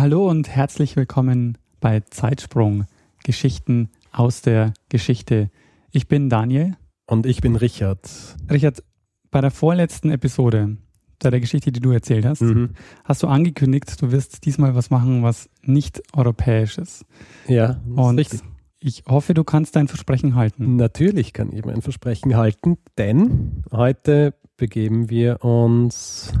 [0.00, 2.86] Hallo und herzlich willkommen bei Zeitsprung
[3.22, 5.50] Geschichten aus der Geschichte.
[5.90, 6.78] Ich bin Daniel.
[7.06, 8.08] Und ich bin Richard.
[8.50, 8.82] Richard,
[9.30, 10.78] bei der vorletzten Episode,
[11.22, 12.70] bei der Geschichte, die du erzählt hast, mhm.
[13.04, 17.04] hast du angekündigt, du wirst diesmal was machen, was nicht europäisch ist.
[17.46, 18.40] Ja, und richtig.
[18.78, 20.76] Ich hoffe, du kannst dein Versprechen halten.
[20.76, 26.32] Natürlich kann ich mein Versprechen halten, denn heute begeben wir uns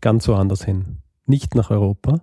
[0.00, 0.98] ganz woanders hin.
[1.26, 2.20] Nicht nach Europa,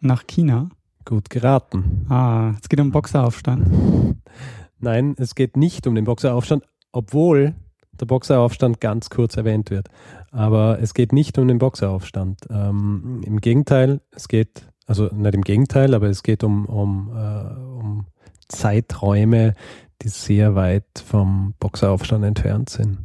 [0.00, 0.68] nach China?
[1.04, 2.06] Gut geraten.
[2.08, 3.66] Ah, es geht um Boxeraufstand.
[4.78, 7.54] Nein, es geht nicht um den Boxeraufstand, obwohl
[8.00, 9.88] der Boxeraufstand ganz kurz erwähnt wird.
[10.30, 12.40] Aber es geht nicht um den Boxeraufstand.
[12.50, 17.54] Ähm, Im Gegenteil, es geht, also nicht im Gegenteil, aber es geht um, um, äh,
[17.80, 18.06] um
[18.48, 19.54] Zeiträume,
[20.02, 22.98] die sehr weit vom Boxeraufstand entfernt sind.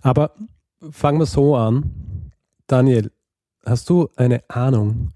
[0.00, 0.32] Aber
[0.90, 2.30] fangen wir so an.
[2.66, 3.10] Daniel,
[3.66, 5.12] hast du eine Ahnung,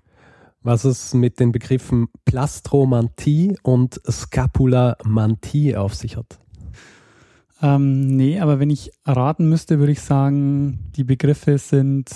[0.68, 6.38] was es mit den Begriffen Plastromantie und Scapulamantie auf sich hat.
[7.62, 12.10] Ähm, nee, aber wenn ich raten müsste, würde ich sagen, die Begriffe sind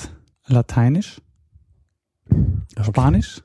[0.46, 1.22] lateinisch,
[2.28, 2.84] okay.
[2.84, 3.42] Spanisch.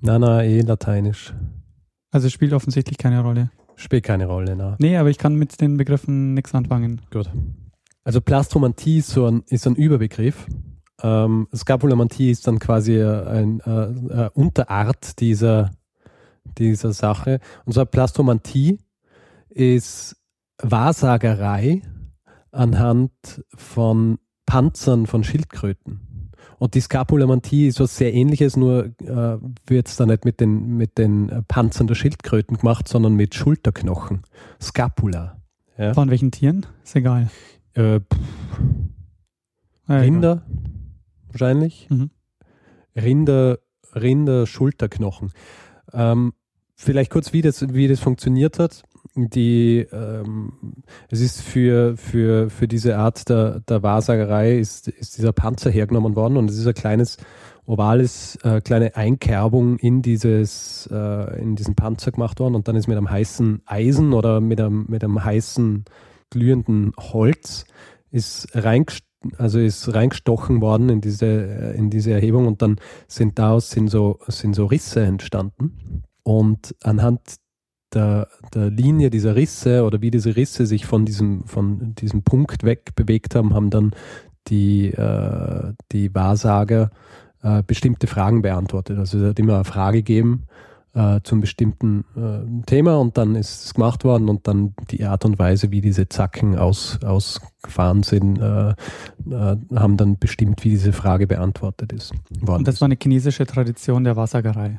[0.00, 1.32] Na, na, eh lateinisch.
[2.10, 3.52] Also spielt offensichtlich keine Rolle.
[3.76, 4.76] Spielt keine Rolle, na.
[4.80, 7.00] Nee, aber ich kann mit den Begriffen nichts anfangen.
[7.12, 7.30] Gut.
[8.02, 10.48] Also Plastromantie ist so ein, ist ein Überbegriff
[11.02, 15.70] ähm, Skapulamantie ist dann quasi eine äh, äh, Unterart dieser,
[16.58, 17.40] dieser Sache.
[17.64, 18.78] Und zwar Plastomantie
[19.48, 20.16] ist
[20.62, 21.82] Wahrsagerei
[22.52, 23.10] anhand
[23.54, 26.30] von Panzern von Schildkröten.
[26.58, 30.76] Und die Skapulamantie ist was sehr ähnliches, nur äh, wird es dann nicht mit den,
[30.76, 34.22] mit den Panzern der Schildkröten gemacht, sondern mit Schulterknochen.
[34.60, 35.38] Scapula.
[35.76, 35.94] Ja.
[35.94, 36.66] Von welchen Tieren?
[36.84, 37.30] Ist egal.
[37.74, 38.00] Äh,
[39.88, 40.42] Rinder,
[41.32, 41.88] wahrscheinlich.
[41.90, 42.10] Mhm.
[42.96, 43.58] Rinder,
[43.94, 45.32] Rinder Schulterknochen.
[45.92, 46.32] Ähm,
[46.74, 48.82] vielleicht kurz, wie das, wie das funktioniert hat.
[49.14, 50.52] Die, ähm,
[51.10, 56.16] es ist für, für, für diese Art der, der Wahrsagerei ist, ist dieser Panzer hergenommen
[56.16, 57.18] worden und es ist ein kleines
[57.66, 62.88] ovales, äh, kleine Einkerbung in dieses, äh, in diesen Panzer gemacht worden und dann ist
[62.88, 65.84] mit einem heißen Eisen oder mit einem, mit einem heißen
[66.30, 67.66] glühenden Holz
[68.10, 72.76] ist reingestellt also ist reingestochen worden in diese, äh, in diese Erhebung und dann
[73.08, 76.02] sind daraus sind so, sind so Risse entstanden.
[76.22, 77.20] Und anhand
[77.94, 82.62] der, der Linie dieser Risse oder wie diese Risse sich von diesem, von diesem Punkt
[82.62, 83.92] weg bewegt haben, haben dann
[84.48, 86.90] die, äh, die Wahrsager
[87.42, 88.98] äh, bestimmte Fragen beantwortet.
[88.98, 90.46] Also es hat immer eine Frage gegeben
[90.94, 95.24] äh, zum bestimmten äh, Thema und dann ist es gemacht worden und dann die Art
[95.24, 100.92] und Weise, wie diese Zacken aus, ausgefahren sind, äh, äh haben dann bestimmt, wie diese
[100.92, 102.12] Frage beantwortet ist.
[102.40, 104.78] Worden und das war eine chinesische Tradition der Wahrsagerei.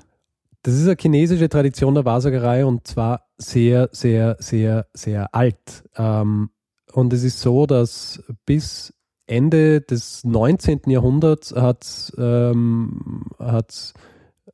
[0.62, 5.84] Das ist eine chinesische Tradition der Wahrsagerei und zwar sehr, sehr, sehr, sehr alt.
[5.98, 6.52] Ähm,
[6.94, 8.94] und es ist so, dass bis
[9.26, 10.82] Ende des 19.
[10.88, 13.64] Jahrhunderts hat ähm, äh,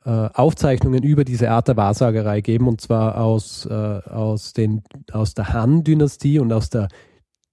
[0.04, 5.54] Aufzeichnungen über diese Art der Wahrsagerei geben, und zwar aus, äh, aus, den, aus der
[5.54, 6.88] Han-Dynastie und aus der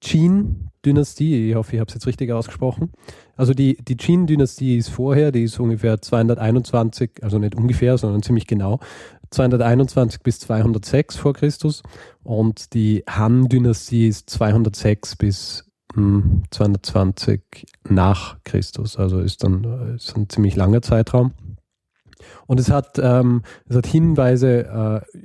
[0.01, 1.51] Qin-Dynastie.
[1.51, 2.93] Ich hoffe, ich habe es jetzt richtig ausgesprochen.
[3.37, 8.47] Also die, die Qin-Dynastie ist vorher, die ist ungefähr 221, also nicht ungefähr, sondern ziemlich
[8.47, 8.79] genau,
[9.31, 11.83] 221 bis 206 vor Christus.
[12.23, 15.65] Und die Han-Dynastie ist 206 bis
[16.51, 17.43] 220
[17.89, 18.97] hm, nach Christus.
[18.97, 21.33] Also ist dann ist ein ziemlich langer Zeitraum.
[22.47, 25.19] Und es hat, ähm, es hat Hinweise äh,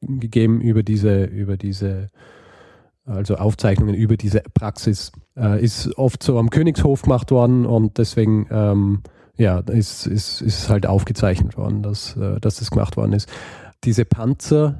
[0.00, 2.10] gegeben über diese, über diese,
[3.04, 5.12] also Aufzeichnungen über diese Praxis.
[5.36, 9.02] Äh, ist oft so am Königshof gemacht worden und deswegen ähm,
[9.36, 13.28] ja, ist, ist, ist halt aufgezeichnet worden, dass, äh, dass das gemacht worden ist.
[13.84, 14.78] Diese Panzer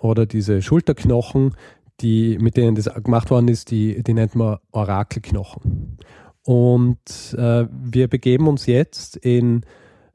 [0.00, 1.54] oder diese Schulterknochen,
[2.00, 5.98] die, mit denen das gemacht worden ist, die, die nennt man Orakelknochen.
[6.42, 9.64] Und äh, wir begeben uns jetzt in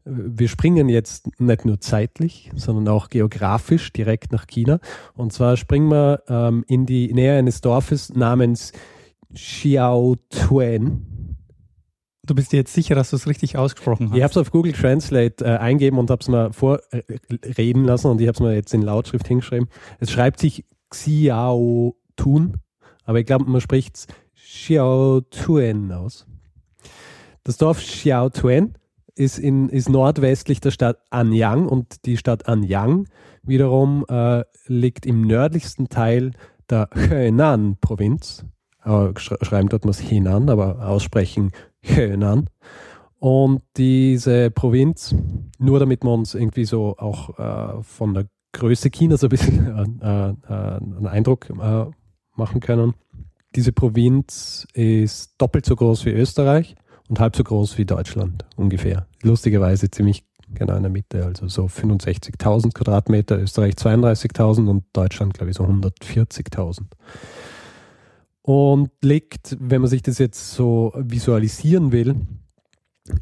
[0.06, 4.80] wir springen jetzt nicht nur zeitlich, sondern auch geografisch direkt nach China.
[5.16, 8.72] Und zwar springen wir ähm, in die Nähe eines Dorfes namens
[9.34, 11.06] Xiaotuan.
[12.26, 14.18] Du bist dir jetzt sicher, dass du es richtig ausgesprochen hast?
[14.18, 18.22] Ich habe es auf Google Translate äh, eingeben und habe es mal vorreden lassen und
[18.22, 19.68] ich habe es mir jetzt in Lautschrift hingeschrieben.
[20.00, 22.58] Es schreibt sich Xiao Tun,
[23.06, 26.28] aber ich glaube, man spricht es Xiao Tuen aus.
[27.44, 28.76] Das Dorf Xiao Tuen
[29.20, 33.08] ist, in, ist nordwestlich der Stadt Anyang und die Stadt Anyang
[33.44, 36.32] wiederum äh, liegt im nördlichsten Teil
[36.70, 38.46] der Henan-Provinz.
[38.84, 41.52] Äh, schreiben dort was Henan, aber aussprechen
[41.82, 42.50] Henan.
[43.20, 45.14] Und diese Provinz,
[45.58, 49.68] nur damit wir uns irgendwie so auch äh, von der Größe Chinas ein bisschen
[50.02, 51.86] äh, äh, einen Eindruck äh,
[52.38, 52.94] machen können.
[53.56, 56.76] Diese Provinz ist doppelt so groß wie Österreich
[57.10, 59.08] und halb so groß wie Deutschland ungefähr.
[59.24, 60.24] Lustigerweise ziemlich
[60.54, 65.64] genau in der Mitte, also so 65.000 Quadratmeter, Österreich 32.000 und Deutschland, glaube ich, so
[65.66, 66.84] 140.000.
[68.42, 72.16] Und liegt, wenn man sich das jetzt so visualisieren will,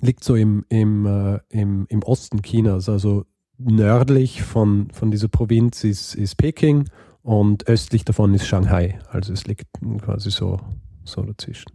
[0.01, 3.25] liegt so im, im, äh, im, im Osten Chinas, also
[3.57, 6.89] nördlich von, von dieser Provinz ist, ist Peking
[7.23, 8.99] und östlich davon ist Shanghai.
[9.09, 9.67] Also es liegt
[10.01, 10.59] quasi so,
[11.03, 11.71] so dazwischen.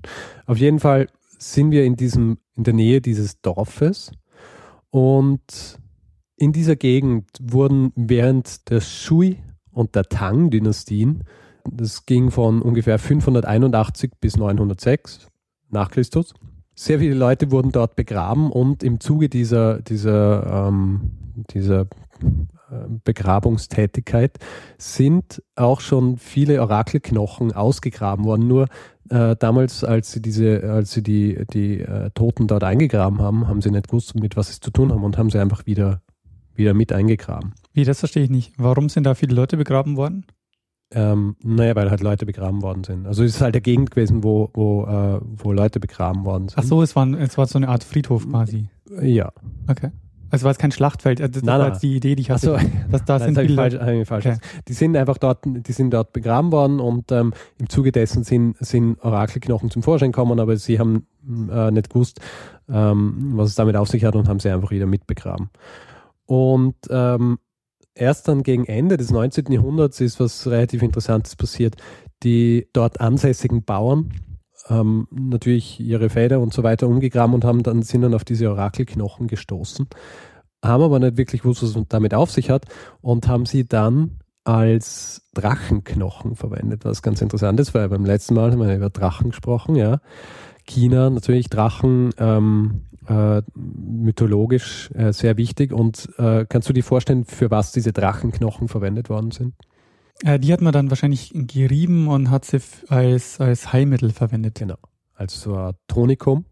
[0.46, 1.08] Auf jeden Fall
[1.42, 4.12] sind wir in, diesem, in der Nähe dieses Dorfes.
[4.90, 5.78] Und
[6.36, 9.38] in dieser Gegend wurden während der Shui
[9.70, 11.24] und der Tang-Dynastien,
[11.70, 15.28] das ging von ungefähr 581 bis 906
[15.70, 16.34] nach Christus,
[16.74, 21.12] sehr viele Leute wurden dort begraben und im Zuge dieser, dieser, ähm,
[21.50, 21.86] dieser
[23.04, 24.38] Begrabungstätigkeit
[24.78, 28.48] sind auch schon viele Orakelknochen ausgegraben worden.
[28.48, 28.68] Nur
[29.10, 33.60] äh, damals, als sie diese, als sie die, die äh, Toten dort eingegraben haben, haben
[33.60, 36.02] sie nicht gewusst, mit was sie zu tun haben und haben sie einfach wieder,
[36.54, 37.54] wieder mit eingegraben.
[37.72, 38.52] Wie, das verstehe ich nicht.
[38.58, 40.26] Warum sind da viele Leute begraben worden?
[40.94, 43.06] Ähm, naja, weil halt Leute begraben worden sind.
[43.06, 46.58] Also es ist halt der Gegend gewesen, wo, wo, äh, wo Leute begraben worden sind.
[46.58, 48.68] Ach so, es war, es war so eine Art Friedhof quasi.
[49.00, 49.32] Ja.
[49.68, 49.90] Okay.
[50.32, 52.46] Also war es kein Schlachtfeld, äh, das nein, war jetzt die Idee, die ich hatte.
[52.46, 52.56] So.
[52.90, 54.26] Das, da sind viele falsch, falsch.
[54.26, 54.38] Okay.
[54.66, 58.56] Die sind einfach dort, die sind dort begraben worden und ähm, im Zuge dessen sind,
[58.58, 61.06] sind Orakelknochen zum Vorschein gekommen, aber sie haben
[61.50, 62.20] äh, nicht gewusst,
[62.70, 65.50] ähm, was es damit auf sich hat und haben sie einfach wieder mitbegraben.
[66.24, 67.38] Und ähm,
[67.94, 69.52] erst dann gegen Ende des 19.
[69.52, 71.76] Jahrhunderts ist was relativ Interessantes passiert.
[72.22, 74.12] Die dort ansässigen Bauern
[74.68, 78.50] haben natürlich ihre Felder und so weiter umgegraben und haben dann sind dann auf diese
[78.50, 79.88] Orakelknochen gestoßen,
[80.64, 82.66] haben aber nicht wirklich gewusst, was es damit auf sich hat
[83.00, 88.50] und haben sie dann als Drachenknochen verwendet, was ganz interessant ist, weil beim letzten Mal
[88.50, 90.00] haben wir über Drachen gesprochen, ja.
[90.64, 95.72] China natürlich Drachen ähm, äh, mythologisch äh, sehr wichtig.
[95.72, 99.54] Und äh, kannst du dir vorstellen, für was diese Drachenknochen verwendet worden sind?
[100.24, 104.56] Äh, die hat man dann wahrscheinlich gerieben und hat sie als, als Heilmittel verwendet.
[104.56, 104.78] Genau,
[105.14, 106.46] als so ein Tonikum.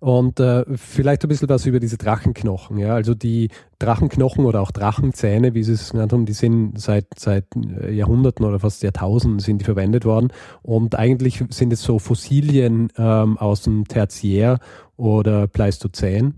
[0.00, 2.76] Und äh, vielleicht ein bisschen was über diese Drachenknochen.
[2.76, 2.94] Ja?
[2.94, 3.48] Also die
[3.78, 8.44] Drachenknochen oder auch Drachenzähne, wie sie es genannt haben, die sind seit, seit äh, Jahrhunderten
[8.44, 10.30] oder fast Jahrtausenden sind die verwendet worden.
[10.60, 14.58] Und eigentlich sind es so Fossilien ähm, aus dem Tertiär
[14.98, 16.34] oder Pleistozän.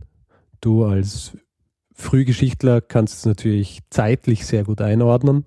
[0.61, 1.37] Du als
[1.93, 5.45] Frühgeschichtler kannst es natürlich zeitlich sehr gut einordnen.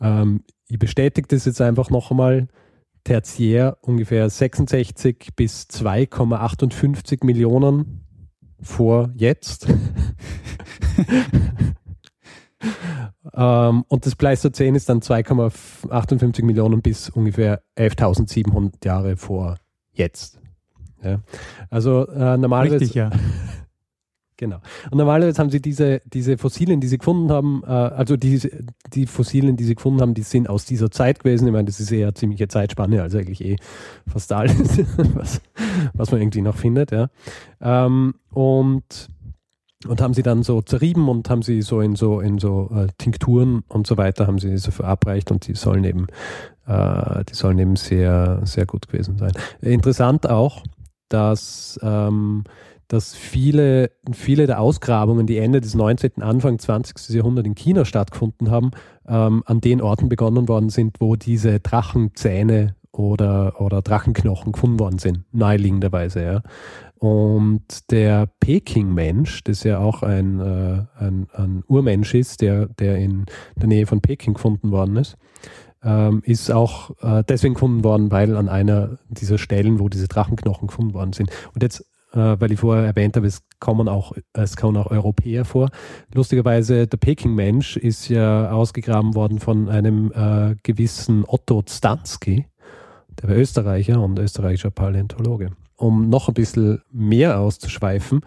[0.00, 2.48] Ähm, ich bestätige das jetzt einfach noch einmal.
[3.04, 8.04] Tertiär ungefähr 66 bis 2,58 Millionen
[8.60, 9.66] vor jetzt.
[13.32, 19.56] ähm, und das Pleistozän ist dann 2,58 Millionen bis ungefähr 11.700 Jahre vor
[19.92, 20.40] jetzt.
[21.02, 21.20] Ja.
[21.70, 22.80] Also äh, normalerweise.
[22.80, 23.10] Richtig, ja.
[24.38, 24.60] Genau.
[24.90, 28.40] Und normalerweise haben sie diese, diese Fossilien, die sie gefunden haben, äh, also die,
[28.92, 31.48] die Fossilien, die sie gefunden haben, die sind aus dieser Zeit gewesen.
[31.48, 33.56] Ich meine, das ist eher ziemliche Zeitspanne, also eigentlich eh
[34.06, 34.78] fast alles,
[35.14, 35.40] was,
[35.92, 37.08] was man irgendwie noch findet, ja.
[37.60, 39.08] Ähm, und,
[39.88, 42.86] und haben sie dann so zerrieben und haben sie so in so, in so äh,
[42.96, 46.06] Tinkturen und so weiter, haben sie so verabreicht und die sollen eben,
[46.68, 49.32] äh, die sollen eben sehr, sehr gut gewesen sein.
[49.60, 50.62] Interessant auch,
[51.08, 52.44] dass ähm,
[52.88, 57.10] dass viele, viele der Ausgrabungen, die Ende des 19., Anfang 20.
[57.14, 58.70] Jahrhunderts in China stattgefunden haben,
[59.06, 64.98] ähm, an den Orten begonnen worden sind, wo diese Drachenzähne oder, oder Drachenknochen gefunden worden
[64.98, 66.22] sind, naheliegenderweise.
[66.22, 66.42] Ja.
[66.98, 73.26] Und der Peking-Mensch, das ja auch ein, äh, ein, ein, Urmensch ist, der, der in
[73.56, 75.16] der Nähe von Peking gefunden worden ist,
[75.84, 80.68] ähm, ist auch äh, deswegen gefunden worden, weil an einer dieser Stellen, wo diese Drachenknochen
[80.68, 81.30] gefunden worden sind.
[81.54, 81.84] Und jetzt
[82.18, 85.70] weil ich vorher erwähnt habe, es kommen auch, es kommen auch Europäer vor.
[86.12, 92.46] Lustigerweise, der Peking-Mensch ist ja ausgegraben worden von einem äh, gewissen Otto Stansky,
[93.22, 95.50] der war Österreicher und österreichischer Paläontologe.
[95.76, 98.20] um noch ein bisschen mehr auszuschweifen,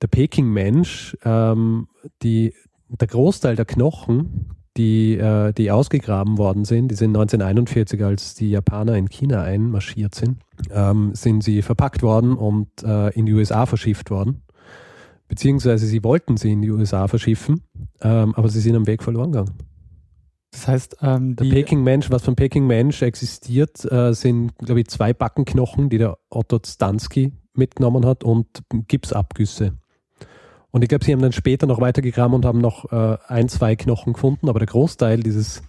[0.00, 1.88] der Peking-Mensch, ähm,
[2.22, 2.54] die,
[2.88, 8.50] der Großteil der Knochen, die, äh, die ausgegraben worden sind, die sind 1941, als die
[8.50, 10.38] Japaner in China einmarschiert sind,
[10.70, 14.42] ähm, sind sie verpackt worden und äh, in die USA verschifft worden.
[15.28, 17.62] Beziehungsweise sie wollten sie in die USA verschiffen,
[18.00, 19.54] ähm, aber sie sind am Weg verloren gegangen.
[20.52, 25.88] Das heißt, ähm, der Peking-Mensch, was von Peking-Mensch existiert, äh, sind, glaube ich, zwei Backenknochen,
[25.88, 28.46] die der Otto Stansky mitgenommen hat und
[28.88, 29.72] Gipsabgüsse.
[30.72, 33.76] Und ich glaube, sie haben dann später noch weitergegraben und haben noch äh, ein, zwei
[33.76, 35.62] Knochen gefunden, aber der Großteil dieses,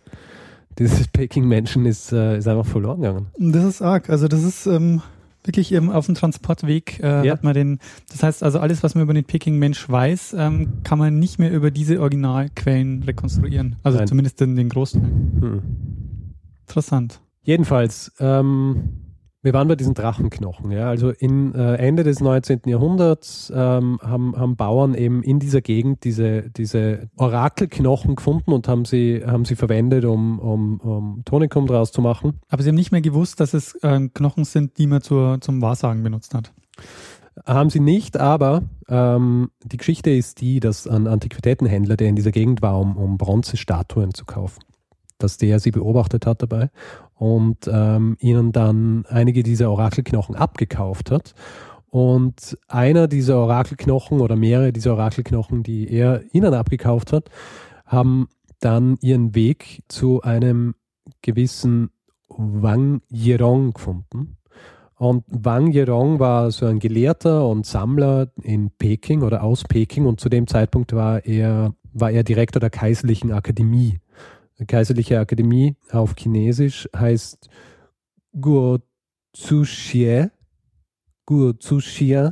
[0.79, 3.27] dieses Peking-Menschen ist, äh, ist einfach verloren gegangen.
[3.37, 4.09] Das ist arg.
[4.09, 5.01] Also das ist ähm,
[5.43, 7.33] wirklich eben auf dem Transportweg äh, ja.
[7.33, 7.79] hat man den,
[8.09, 11.51] das heißt also alles, was man über den Peking-Mensch weiß, ähm, kann man nicht mehr
[11.51, 13.75] über diese Originalquellen rekonstruieren.
[13.83, 14.07] Also Nein.
[14.07, 15.01] zumindest in den Großteil.
[15.01, 15.61] Hm.
[16.61, 17.19] Interessant.
[17.43, 19.02] Jedenfalls, ähm,
[19.43, 20.71] wir waren bei diesen Drachenknochen.
[20.71, 20.87] Ja?
[20.87, 22.61] Also in, äh, Ende des 19.
[22.65, 28.85] Jahrhunderts ähm, haben, haben Bauern eben in dieser Gegend diese, diese Orakelknochen gefunden und haben
[28.85, 32.39] sie, haben sie verwendet, um, um, um Tonikum draus zu machen.
[32.49, 35.61] Aber sie haben nicht mehr gewusst, dass es äh, Knochen sind, die man zur, zum
[35.61, 36.53] Wahrsagen benutzt hat.
[37.45, 42.31] Haben sie nicht, aber ähm, die Geschichte ist die, dass ein Antiquitätenhändler, der in dieser
[42.31, 44.63] Gegend war, um, um Bronzestatuen zu kaufen,
[45.17, 46.69] dass der sie beobachtet hat dabei
[47.23, 51.33] und ähm, ihnen dann einige dieser Orakelknochen abgekauft hat.
[51.89, 57.29] Und einer dieser Orakelknochen oder mehrere dieser Orakelknochen, die er ihnen abgekauft hat,
[57.85, 58.27] haben
[58.59, 60.75] dann ihren Weg zu einem
[61.21, 61.91] gewissen
[62.27, 64.35] Wang Yirong gefunden.
[64.97, 70.19] Und Wang Yirong war so ein Gelehrter und Sammler in Peking oder aus Peking und
[70.19, 74.01] zu dem Zeitpunkt war er, war er Direktor der Kaiserlichen Akademie
[74.67, 77.49] Kaiserliche Akademie auf Chinesisch heißt
[78.39, 78.79] Guo
[79.33, 80.27] Zuxie,
[81.25, 82.29] Guo Zuxie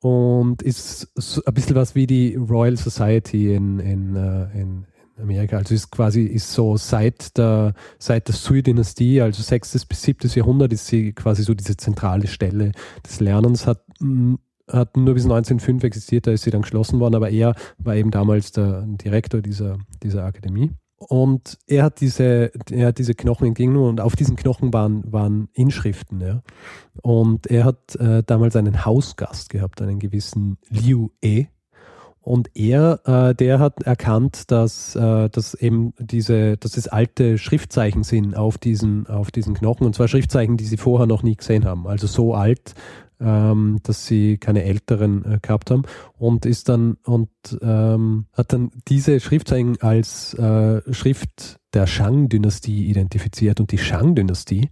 [0.00, 4.86] und ist so ein bisschen was wie die Royal Society in, in, äh, in,
[5.20, 5.58] Amerika.
[5.58, 9.84] Also ist quasi ist so seit der, seit der Sui-Dynastie, also 6.
[9.84, 10.30] bis 7.
[10.30, 12.72] Jahrhundert, ist sie quasi so diese zentrale Stelle
[13.06, 14.36] des Lernens, hat, mm,
[14.68, 18.10] hat nur bis 1905 existiert, da ist sie dann geschlossen worden, aber er war eben
[18.10, 20.70] damals der Direktor dieser, dieser Akademie.
[21.08, 25.48] Und er hat diese, er hat diese Knochen entgegengenommen und auf diesen Knochen waren, waren
[25.54, 26.20] Inschriften.
[26.20, 26.42] Ja.
[27.00, 31.46] Und er hat äh, damals einen Hausgast gehabt, einen gewissen Liu E.
[32.20, 38.02] Und er, äh, der hat erkannt, dass, äh, dass eben diese, dass es alte Schriftzeichen
[38.02, 39.86] sind auf diesen, auf diesen Knochen.
[39.86, 41.86] Und zwar Schriftzeichen, die sie vorher noch nie gesehen haben.
[41.86, 42.74] Also so alt,
[43.20, 45.82] ähm, dass sie keine älteren äh, gehabt haben
[46.18, 53.60] und ist dann und ähm, hat dann diese Schriftzeichen als äh, Schrift der Shang-Dynastie identifiziert
[53.60, 54.70] und die Shang-Dynastie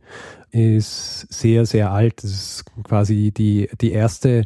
[0.51, 2.23] ist sehr, sehr alt.
[2.23, 4.45] Das ist quasi die, die erste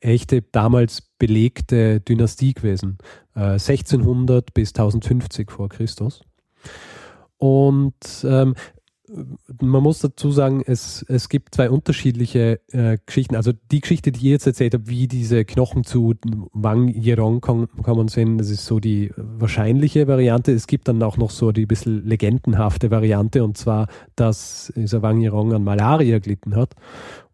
[0.00, 2.98] echte damals belegte Dynastie gewesen.
[3.34, 6.22] Äh, 1600 bis 1050 vor Christus.
[7.38, 8.54] Und ähm,
[9.60, 13.36] man muss dazu sagen, es, es gibt zwei unterschiedliche äh, Geschichten.
[13.36, 16.14] Also die Geschichte, die ihr jetzt erzählt habt, wie diese Knochen zu
[16.52, 20.52] Wang Yirong kommen sind, das ist so die wahrscheinliche Variante.
[20.52, 25.20] Es gibt dann auch noch so die bisschen legendenhafte Variante und zwar, dass dieser Wang
[25.20, 26.74] Yirong an Malaria gelitten hat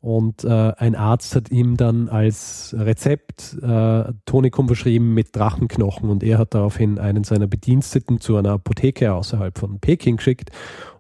[0.05, 6.23] und äh, ein Arzt hat ihm dann als Rezept äh, Tonikum verschrieben mit Drachenknochen und
[6.23, 10.51] er hat daraufhin einen seiner Bediensteten zu einer Apotheke außerhalb von Peking geschickt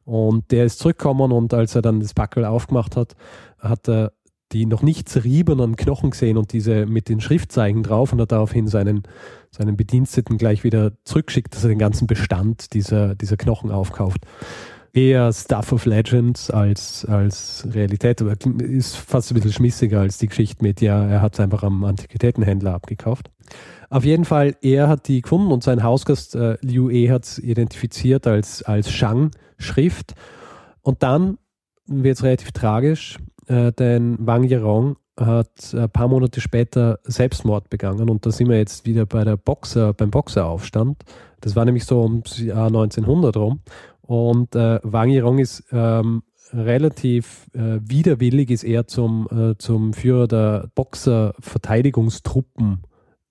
[0.04, 3.14] und der ist zurückgekommen und als er dann das Backel aufgemacht hat,
[3.58, 4.12] hat er
[4.52, 8.68] die noch nicht zerriebenen Knochen gesehen und diese mit den Schriftzeichen drauf und hat daraufhin
[8.68, 9.02] seinen,
[9.50, 14.26] seinen Bediensteten gleich wieder zurückgeschickt, dass er den ganzen Bestand dieser, dieser Knochen aufkauft.
[14.92, 20.28] Eher Stuff of Legends als, als Realität, aber ist fast ein bisschen schmissiger als die
[20.28, 23.30] Geschichte mit, ja, er hat es einfach am Antiquitätenhändler abgekauft.
[23.94, 27.38] Auf jeden Fall, er hat die gefunden und sein Hausgast äh, Liu E hat es
[27.38, 30.14] identifiziert als, als Shang-Schrift.
[30.82, 31.38] Und dann
[31.86, 38.10] wird es relativ tragisch, äh, denn Wang Yirong hat ein paar Monate später Selbstmord begangen
[38.10, 41.04] und da sind wir jetzt wieder bei der Boxer, beim Boxeraufstand.
[41.40, 43.60] Das war nämlich so ums Jahr 1900 rum
[44.00, 50.26] und äh, Wang Yirong ist ähm, relativ äh, widerwillig, ist er zum, äh, zum Führer
[50.26, 52.82] der Boxerverteidigungstruppen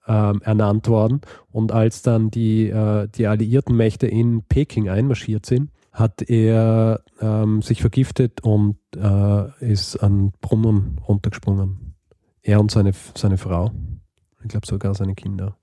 [0.08, 1.22] ähm, ernannt worden.
[1.52, 7.62] Und als dann die, äh, die alliierten Mächte in Peking einmarschiert sind, hat er ähm,
[7.62, 11.96] sich vergiftet und äh, ist an Brunnen runtergesprungen.
[12.42, 13.72] Er und seine, seine Frau.
[14.42, 15.56] Ich glaube sogar seine Kinder.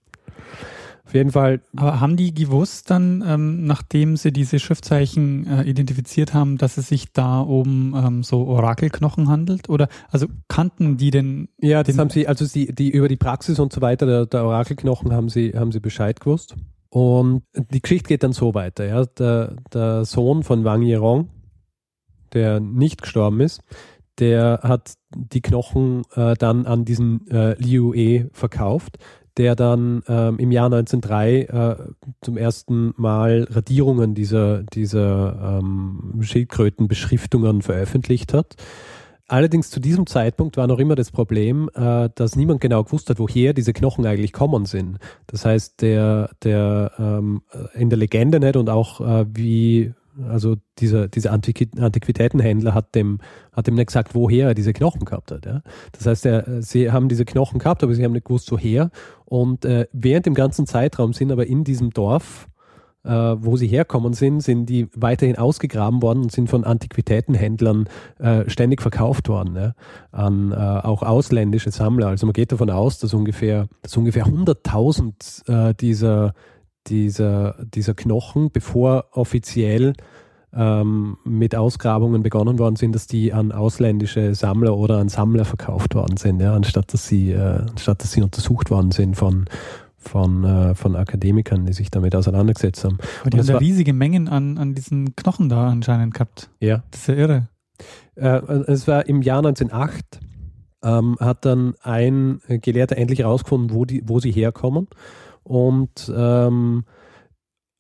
[1.11, 1.61] Auf jeden Fall.
[1.75, 6.87] Aber haben die gewusst dann, ähm, nachdem sie diese Schriftzeichen äh, identifiziert haben, dass es
[6.87, 9.69] sich da um ähm, so Orakelknochen handelt?
[9.69, 11.49] Oder also kannten die denn?
[11.61, 14.45] Ja, das haben sie, also sie, die über die Praxis und so weiter der, der
[14.45, 16.55] Orakelknochen haben sie, haben sie Bescheid gewusst.
[16.91, 18.87] Und die Geschichte geht dann so weiter.
[18.87, 19.05] Ja.
[19.05, 21.29] Der, der Sohn von Wang Yirong,
[22.35, 23.63] der nicht gestorben ist,
[24.21, 28.99] der hat die Knochen äh, dann an diesen äh, Liu E verkauft
[29.41, 31.77] der dann ähm, im Jahr 1903 äh,
[32.21, 38.57] zum ersten Mal Radierungen dieser, dieser ähm, Schildkrötenbeschriftungen veröffentlicht hat.
[39.29, 43.19] Allerdings zu diesem Zeitpunkt war noch immer das Problem, äh, dass niemand genau gewusst hat,
[43.19, 44.99] woher diese Knochen eigentlich kommen sind.
[45.27, 47.41] Das heißt, der, der ähm,
[47.73, 49.95] in der Legende nicht und auch äh, wie
[50.29, 53.19] also dieser, dieser Antiquitätenhändler hat dem,
[53.53, 55.47] hat dem nicht gesagt, woher er diese Knochen gehabt hat.
[55.47, 55.63] Ja?
[55.93, 58.91] Das heißt, er, sie haben diese Knochen gehabt, aber sie haben nicht gewusst, woher.
[59.25, 62.49] Und äh, während dem ganzen Zeitraum sind aber in diesem Dorf,
[63.05, 68.49] äh, wo sie herkommen sind, sind die weiterhin ausgegraben worden und sind von Antiquitätenhändlern äh,
[68.49, 69.75] ständig verkauft worden ja?
[70.13, 72.09] an äh, auch ausländische Sammler.
[72.09, 76.35] Also man geht davon aus, dass ungefähr, dass ungefähr 100.000 äh, dieser
[76.87, 79.95] dieser, dieser Knochen, bevor offiziell
[80.55, 85.95] ähm, mit Ausgrabungen begonnen worden sind, dass die an ausländische Sammler oder an Sammler verkauft
[85.95, 89.45] worden sind, ja, anstatt dass sie, äh, anstatt dass sie untersucht worden sind von,
[89.97, 92.99] von, äh, von Akademikern, die sich damit auseinandergesetzt haben.
[93.21, 96.51] Aber die haben da riesige Mengen an, an diesen Knochen da anscheinend gehabt.
[96.59, 96.83] Ja.
[96.91, 97.49] Das ist ja irre.
[98.17, 100.21] Äh, es war im Jahr 1908,
[100.83, 104.89] ähm, hat dann ein Gelehrter endlich herausgefunden, wo, die, wo sie herkommen
[105.51, 106.85] und, ähm,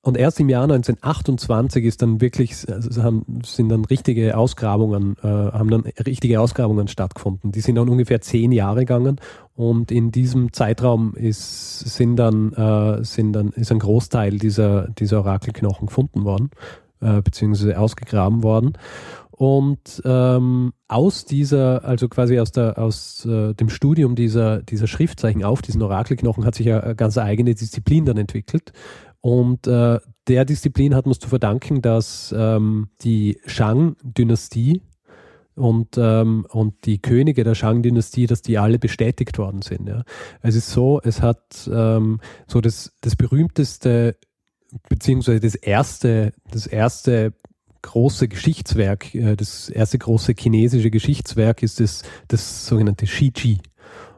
[0.02, 5.70] und erst im Jahr 1928 ist dann wirklich, also sind dann richtige Ausgrabungen, äh, haben
[5.70, 7.52] dann richtige Ausgrabungen stattgefunden.
[7.52, 9.20] Die sind dann ungefähr zehn Jahre gegangen
[9.54, 15.20] und in diesem Zeitraum ist, sind dann, äh, sind dann, ist ein Großteil dieser, dieser
[15.20, 16.50] Orakelknochen gefunden worden,
[17.00, 18.72] äh, beziehungsweise ausgegraben worden.
[19.40, 25.44] Und ähm, aus dieser, also quasi aus, der, aus äh, dem Studium dieser, dieser Schriftzeichen
[25.44, 28.74] auf diesen Orakelknochen hat sich ja eine ganz eigene Disziplin dann entwickelt.
[29.22, 34.82] Und äh, der Disziplin hat man es zu verdanken, dass ähm, die Shang-Dynastie
[35.54, 39.88] und, ähm, und die Könige der Shang-Dynastie, dass die alle bestätigt worden sind.
[39.88, 40.04] Ja.
[40.42, 44.16] Es ist so, es hat ähm, so das, das berühmteste
[44.90, 47.32] beziehungsweise das erste, das erste
[47.82, 53.58] große Geschichtswerk, äh, das erste große chinesische Geschichtswerk ist das, das sogenannte Shiji.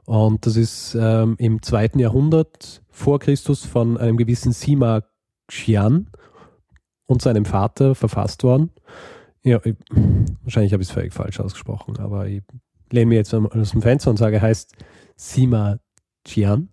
[0.04, 5.02] Und das ist ähm, im zweiten Jahrhundert vor Christus von einem gewissen Sima
[5.46, 6.10] Xian
[7.06, 8.70] und seinem Vater verfasst worden.
[9.44, 9.76] Ja, ich,
[10.42, 12.42] wahrscheinlich habe ich es völlig falsch ausgesprochen, aber ich
[12.90, 14.74] lehne mir jetzt aus dem Fenster und sage, heißt
[15.16, 15.78] Sima
[16.24, 16.68] Qian.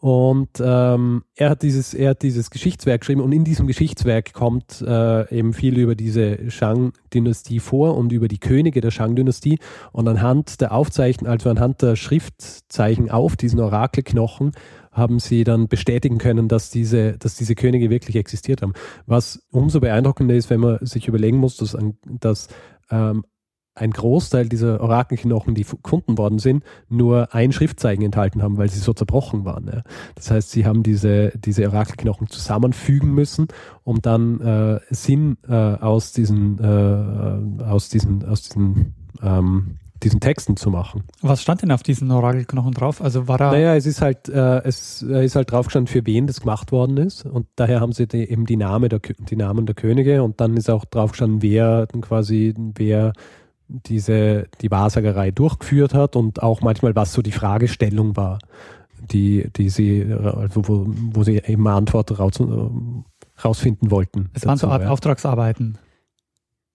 [0.00, 4.80] Und ähm, er, hat dieses, er hat dieses Geschichtswerk geschrieben und in diesem Geschichtswerk kommt
[4.80, 9.58] äh, eben viel über diese Shang-Dynastie vor und über die Könige der Shang-Dynastie.
[9.90, 14.52] Und anhand der Aufzeichnungen, also anhand der Schriftzeichen auf diesen Orakelknochen,
[14.92, 18.74] haben sie dann bestätigen können, dass diese, dass diese Könige wirklich existiert haben.
[19.06, 22.48] Was umso beeindruckender ist, wenn man sich überlegen muss, dass, dass
[22.90, 23.24] ähm,
[23.78, 28.78] ein Großteil dieser Orakelknochen, die gefunden worden sind, nur ein Schriftzeichen enthalten haben, weil sie
[28.78, 29.66] so zerbrochen waren.
[29.66, 29.82] Ja.
[30.14, 33.48] Das heißt, sie haben diese, diese Orakelknochen zusammenfügen müssen,
[33.84, 40.56] um dann äh, Sinn äh, aus diesen, äh, aus diesen, aus diesen ähm, diesen Texten
[40.56, 41.04] zu machen.
[41.22, 43.02] Was stand denn auf diesen Orakelknochen drauf?
[43.02, 43.52] Also war er.
[43.52, 47.24] Naja, es ist halt, äh, es ist halt draufgestanden, für wen das gemacht worden ist.
[47.24, 50.56] Und daher haben sie die, eben die, Name der, die Namen der Könige und dann
[50.56, 53.12] ist auch draufgestanden, wer quasi, wer
[53.68, 58.38] diese, die Wahrsagerei durchgeführt hat und auch manchmal, was so die Fragestellung war,
[59.10, 62.42] die, die sie, also wo, wo sie eben eine Antwort raus,
[63.44, 64.30] rausfinden wollten.
[64.32, 64.88] Es dazu, waren so Art ja.
[64.88, 65.78] Auftragsarbeiten.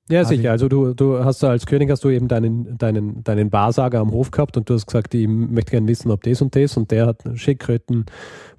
[0.09, 0.51] Ja, sicher.
[0.51, 4.31] Also du, du hast als König hast du eben deinen, deinen, deinen Wahrsager am Hof
[4.31, 7.07] gehabt und du hast gesagt, ich möchte gerne wissen, ob das und das und der
[7.07, 8.05] hat Schildkröten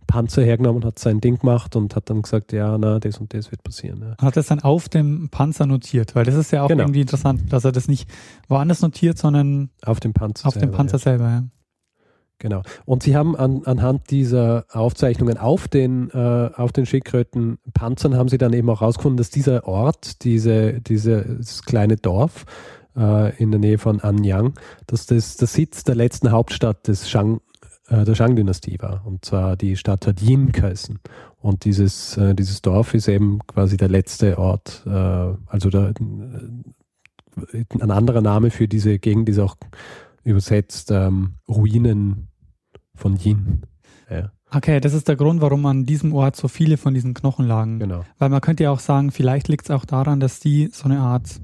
[0.06, 3.50] Panzer hergenommen, hat sein Ding gemacht und hat dann gesagt, ja, na, das und das
[3.50, 4.02] wird passieren.
[4.02, 4.24] Ja.
[4.24, 6.84] Hat das dann auf dem Panzer notiert, weil das ist ja auch genau.
[6.84, 8.08] irgendwie interessant, dass er das nicht
[8.48, 10.68] woanders notiert, sondern auf dem Panzer auf selber.
[10.68, 11.02] dem Panzer ja.
[11.02, 11.44] selber, ja.
[12.38, 12.62] Genau.
[12.84, 18.38] Und sie haben an, anhand dieser Aufzeichnungen auf den, äh, auf den Schildkrötenpanzern haben sie
[18.38, 22.44] dann eben auch herausgefunden, dass dieser Ort, diese, dieses kleine Dorf
[22.96, 24.54] äh, in der Nähe von Anyang,
[24.86, 27.40] dass das der Sitz der letzten Hauptstadt des Shang
[27.88, 29.07] äh, der Shang-Dynastie war.
[29.07, 30.99] Und zwar die Stadt hat Yin geheißen.
[31.38, 35.90] Und dieses, äh, dieses Dorf ist eben quasi der letzte Ort, äh, also der,
[37.53, 39.57] äh, ein anderer Name für diese Gegend ist auch
[40.23, 42.29] übersetzt ähm, Ruinen
[42.94, 43.62] von Yin.
[44.11, 44.31] Ja.
[44.51, 47.81] Okay, das ist der Grund, warum an diesem Ort so viele von diesen Knochen lagen.
[47.81, 48.05] Genau.
[48.18, 51.01] Weil man könnte ja auch sagen, vielleicht liegt es auch daran, dass die so eine
[51.01, 51.40] Art,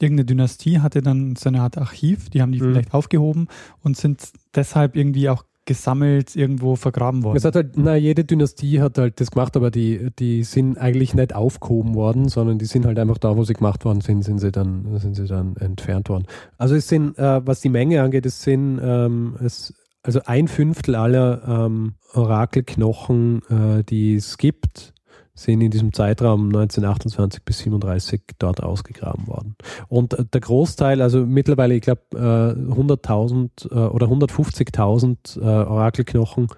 [0.00, 2.72] irgendeine Dynastie hatte dann so eine Art Archiv, die haben die mhm.
[2.72, 3.48] vielleicht aufgehoben
[3.80, 7.36] und sind deshalb irgendwie auch gesammelt irgendwo vergraben worden.
[7.36, 11.14] Es hat halt, na, jede Dynastie hat halt das gemacht, aber die, die sind eigentlich
[11.14, 14.38] nicht aufgehoben worden, sondern die sind halt einfach da, wo sie gemacht worden sind, sind
[14.38, 16.26] sie dann, sind sie dann entfernt worden.
[16.58, 19.72] Also es sind, äh, was die Menge angeht, es sind, ähm, es,
[20.02, 24.92] also ein Fünftel aller ähm, Orakelknochen, äh, die es gibt,
[25.34, 29.56] sind in diesem Zeitraum 1928 bis 37 dort ausgegraben worden.
[29.88, 36.48] Und äh, der Großteil, also mittlerweile, ich glaube, äh, 100.000 äh, oder 150.000 äh, Orakelknochen,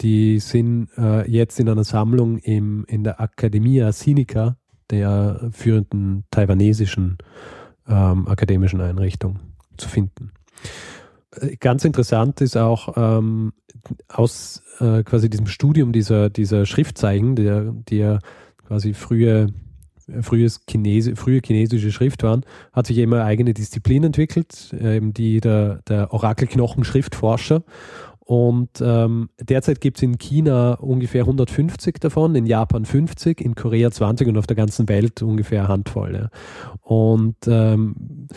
[0.00, 0.88] die sind
[1.28, 4.56] jetzt in einer Sammlung in der Academia Sinica,
[4.90, 7.18] der führenden taiwanesischen
[7.86, 9.38] ähm, akademischen Einrichtung,
[9.76, 10.32] zu finden.
[11.60, 13.54] Ganz interessant ist auch ähm,
[14.08, 18.18] aus äh, quasi diesem Studium dieser, dieser Schriftzeichen, der, die ja
[18.66, 19.46] quasi frühe,
[20.20, 25.14] frühes Chinesi, frühe chinesische Schrift waren, hat sich immer eine eigene Disziplin entwickelt, äh, eben
[25.14, 27.62] die der, der Orakelknochen-Schriftforscher.
[28.20, 33.90] Und ähm, derzeit gibt es in China ungefähr 150 davon, in Japan 50, in Korea
[33.90, 36.14] 20 und auf der ganzen Welt ungefähr eine Handvoll.
[36.14, 36.30] Ja.
[36.82, 38.28] Und ähm,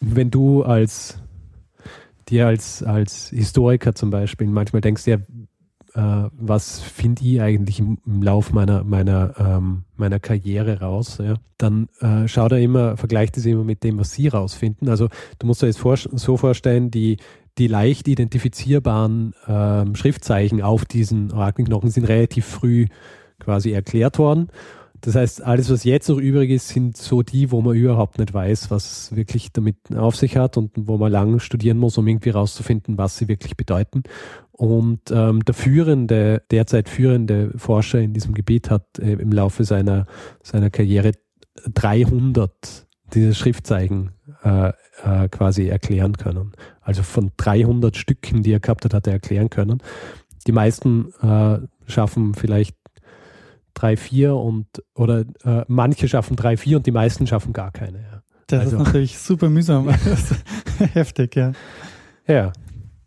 [0.00, 1.22] wenn du als
[2.30, 5.16] dir als, als Historiker zum Beispiel manchmal denkst, ja,
[5.94, 11.34] äh, was finde ich eigentlich im, im Lauf meiner, meiner, ähm, meiner Karriere raus, ja,
[11.56, 14.88] dann äh, schau da immer, vergleicht es immer mit dem, was sie rausfinden.
[14.88, 17.16] Also du musst dir jetzt vor, so vorstellen, die,
[17.58, 22.86] die leicht identifizierbaren ähm, Schriftzeichen auf diesen Orakelknochen sind relativ früh
[23.40, 24.48] quasi erklärt worden.
[25.00, 28.34] Das heißt, alles, was jetzt noch übrig ist, sind so die, wo man überhaupt nicht
[28.34, 32.06] weiß, was es wirklich damit auf sich hat und wo man lang studieren muss, um
[32.08, 34.02] irgendwie rauszufinden, was sie wirklich bedeuten.
[34.52, 40.06] Und ähm, der führende, derzeit führende Forscher in diesem Gebiet hat äh, im Laufe seiner,
[40.42, 41.12] seiner Karriere
[41.72, 44.10] 300 diese Schriftzeichen
[44.42, 44.72] äh,
[45.04, 46.52] äh, quasi erklären können.
[46.80, 49.82] Also von 300 Stücken, die er gehabt hat, hat er erklären können.
[50.46, 52.76] Die meisten äh, schaffen vielleicht
[53.78, 57.98] drei, vier und oder äh, manche schaffen drei, vier und die meisten schaffen gar keine.
[57.98, 58.22] Ja.
[58.48, 59.88] Das also, ist natürlich super mühsam.
[60.92, 61.52] Heftig, ja.
[62.26, 62.52] Ja.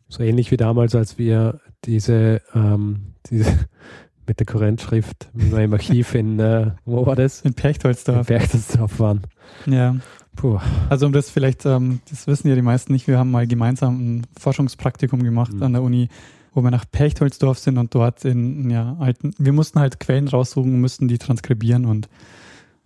[0.08, 3.52] So ähnlich wie damals, als wir diese, ähm, diese
[4.28, 7.42] mit der Kurrentschrift, im Archiv in, äh, wo war das?
[7.42, 8.30] In Perchtoldsdorf.
[8.30, 9.22] In Perchtoldsdorf waren.
[9.66, 9.96] Ja.
[10.36, 10.60] Puh.
[10.90, 14.18] Also um das vielleicht, ähm, das wissen ja die meisten nicht, wir haben mal gemeinsam
[14.18, 15.64] ein Forschungspraktikum gemacht mhm.
[15.64, 16.08] an der Uni
[16.54, 20.82] wo wir nach Perchtoldsdorf sind und dort in ja, alten, wir mussten halt Quellen raussuchen,
[20.82, 22.10] mussten die transkribieren und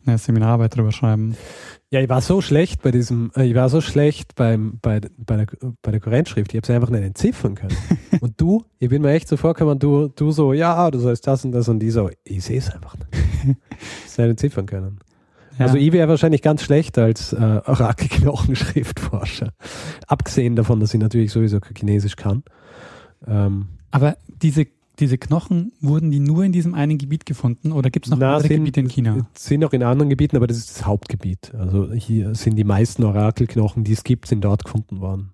[0.06, 1.36] eine Seminararbeit drüber schreiben.
[1.89, 5.38] Ja, ich war so schlecht bei diesem, äh, ich war so schlecht beim, bei, bei
[5.38, 5.47] der,
[5.82, 7.75] bei der Kurrentschrift, ich habe sie einfach nicht entziffern können.
[8.21, 11.43] und du, ich bin mir echt so vorgekommen, du, du so, ja, du sollst das
[11.45, 13.10] und das und die so, ich sehe es einfach nicht.
[14.06, 14.99] ich nicht entziffern können.
[15.58, 15.65] Ja.
[15.65, 19.54] Also ich wäre wahrscheinlich ganz schlecht als äh, Orakelknochenschriftforscher.
[20.06, 22.43] Abgesehen davon, dass ich natürlich sowieso Chinesisch kann.
[23.28, 24.67] Ähm, Aber diese,
[24.99, 28.36] diese Knochen, wurden die nur in diesem einen Gebiet gefunden oder gibt es noch na,
[28.36, 29.28] andere sind, Gebiete in China?
[29.38, 31.54] Sind auch in anderen Gebieten, aber das ist das Hauptgebiet.
[31.56, 35.32] Also hier sind die meisten Orakelknochen, die es gibt, sind dort gefunden worden.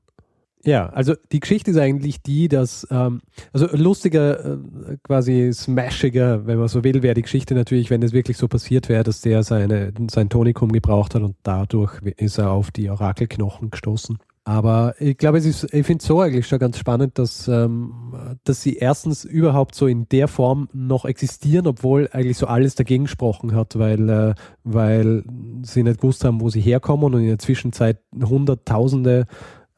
[0.63, 6.59] Ja, also die Geschichte ist eigentlich die, dass, ähm, also lustiger, äh, quasi smashiger, wenn
[6.59, 9.41] man so will, wäre die Geschichte natürlich, wenn es wirklich so passiert wäre, dass der
[9.43, 14.19] seine, sein Tonikum gebraucht hat und dadurch ist er auf die Orakelknochen gestoßen.
[14.43, 18.37] Aber ich glaube, es ist, ich finde es so eigentlich schon ganz spannend, dass, ähm,
[18.43, 23.03] dass sie erstens überhaupt so in der Form noch existieren, obwohl eigentlich so alles dagegen
[23.03, 25.23] gesprochen hat, weil, äh, weil
[25.61, 29.27] sie nicht gewusst haben, wo sie herkommen und in der Zwischenzeit Hunderttausende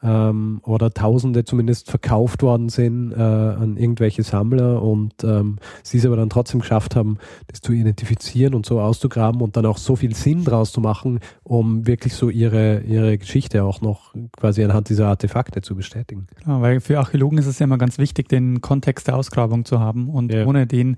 [0.04, 6.06] ähm, oder Tausende zumindest verkauft worden sind äh, an irgendwelche Sammler und ähm, sie es
[6.06, 9.96] aber dann trotzdem geschafft haben, das zu identifizieren und so auszugraben und dann auch so
[9.96, 14.90] viel Sinn draus zu machen, um wirklich so ihre, ihre Geschichte auch noch quasi anhand
[14.90, 16.28] dieser Artefakte zu bestätigen.
[16.46, 19.80] Ja, weil für Archäologen ist es ja immer ganz wichtig, den Kontext der Ausgrabung zu
[19.80, 20.46] haben und ja.
[20.46, 20.98] ohne den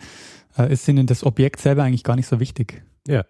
[0.58, 2.84] äh, ist ihnen das Objekt selber eigentlich gar nicht so wichtig.
[3.08, 3.24] Ja.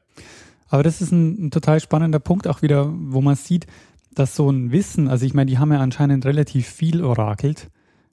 [0.68, 3.68] Aber das ist ein, ein total spannender Punkt auch wieder, wo man sieht,
[4.16, 7.70] dass so ein Wissen, also ich meine, die haben ja anscheinend relativ viel orakelt,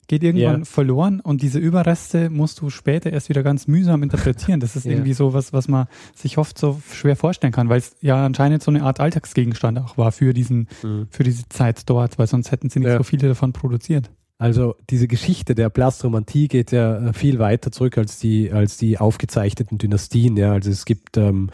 [0.07, 0.65] geht irgendwann yeah.
[0.65, 4.59] verloren und diese Überreste musst du später erst wieder ganz mühsam interpretieren.
[4.59, 4.95] Das ist yeah.
[4.95, 8.63] irgendwie so was, was man sich oft so schwer vorstellen kann, weil es ja anscheinend
[8.63, 11.07] so eine Art Alltagsgegenstand auch war für diesen, mhm.
[11.09, 12.97] für diese Zeit dort, weil sonst hätten sie nicht ja.
[12.97, 14.11] so viele davon produziert.
[14.39, 18.97] Also diese Geschichte der Plastromantie geht ja äh, viel weiter zurück als die, als die
[18.97, 20.35] aufgezeichneten Dynastien.
[20.35, 20.51] Ja.
[20.51, 21.49] Also es gibt ähm,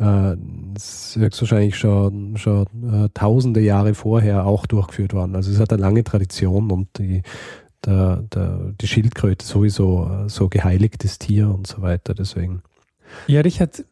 [0.00, 0.36] äh,
[1.18, 5.36] höchstwahrscheinlich schon, schon äh, tausende Jahre vorher auch durchgeführt worden.
[5.36, 7.22] Also es hat eine lange Tradition und die,
[7.84, 12.14] der, der, die Schildkröte sowieso äh, so geheiligtes Tier und so weiter.
[12.14, 12.62] Deswegen.
[13.26, 13.84] Ja, Richard,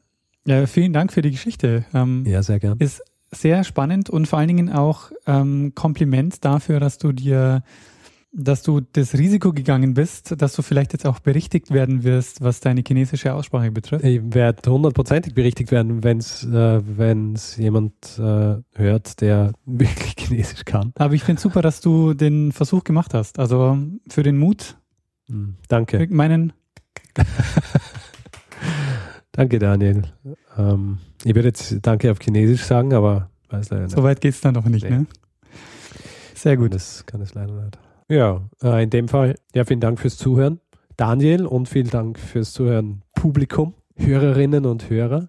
[0.46, 1.84] ja, vielen Dank für die Geschichte.
[1.92, 2.78] Ähm, ja, sehr gern.
[2.78, 7.62] Ist sehr spannend und vor allen Dingen auch ähm, Kompliment dafür, dass du dir
[8.32, 12.60] dass du das Risiko gegangen bist, dass du vielleicht jetzt auch berichtigt werden wirst, was
[12.60, 14.04] deine chinesische Aussprache betrifft?
[14.04, 20.64] Ich werde hundertprozentig berichtigt werden, wenn es äh, wenn's jemand äh, hört, der wirklich Chinesisch
[20.64, 20.92] kann.
[20.96, 23.38] Aber ich finde super, dass du den Versuch gemacht hast.
[23.38, 24.76] Also für den Mut.
[25.28, 26.06] Hm, danke.
[26.10, 26.52] Meinen.
[29.32, 30.02] danke, Daniel.
[30.56, 33.96] Ähm, ich würde jetzt Danke auf Chinesisch sagen, aber weiß leider nicht.
[33.96, 34.90] So weit geht es dann noch nicht, nee.
[34.90, 35.06] ne?
[36.34, 36.74] Sehr gut.
[36.74, 37.78] Das kann es leider nicht.
[38.10, 40.60] Ja, äh, in dem Fall, ja, vielen Dank fürs Zuhören,
[40.96, 45.28] Daniel, und vielen Dank fürs Zuhören, Publikum, Hörerinnen und Hörer.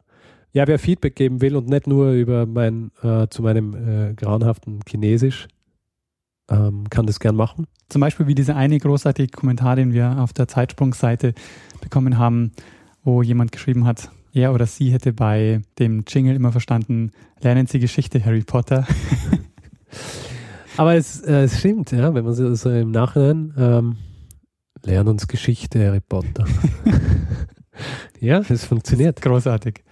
[0.54, 4.80] Ja, wer Feedback geben will und nicht nur über mein, äh, zu meinem äh, grauenhaften
[4.88, 5.50] Chinesisch,
[6.50, 7.68] ähm, kann das gern machen.
[7.90, 11.34] Zum Beispiel wie dieser eine großartige Kommentar, den wir auf der Zeitsprungseite
[11.82, 12.54] bekommen haben,
[13.04, 17.12] wo jemand geschrieben hat, er oder sie hätte bei dem Jingle immer verstanden,
[17.42, 18.88] lernen Sie Geschichte, Harry Potter.
[20.80, 23.98] Aber es, äh, es stimmt, ja, wenn man so, so im Nachhinein ähm,
[24.86, 26.46] lernen uns Geschichte, Harry Potter.
[28.22, 29.22] ja, es funktioniert.
[29.22, 29.84] Großartig.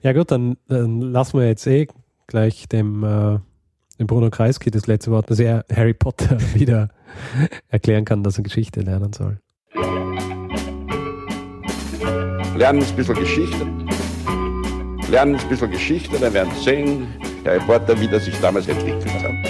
[0.00, 1.88] Ja gut, dann, dann lassen wir jetzt eh
[2.26, 3.38] gleich dem, äh,
[3.98, 6.88] dem Bruno Kreisky das letzte Wort, dass er Harry Potter wieder
[7.68, 9.38] erklären kann, dass er Geschichte lernen soll.
[12.56, 13.66] Lernen ein bisschen Geschichte.
[15.10, 17.08] Lernen ein bisschen Geschichte, dann werden Sie sehen,
[17.44, 19.49] Harry Potter, wie das sich damals entwickelt hat